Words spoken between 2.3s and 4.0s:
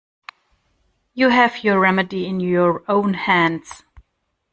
your own hands.